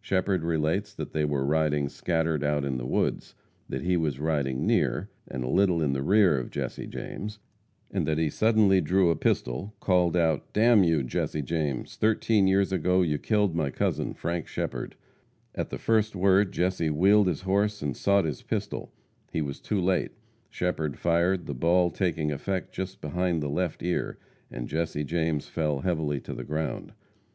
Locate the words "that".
0.94-1.12, 3.68-3.82, 7.90-8.16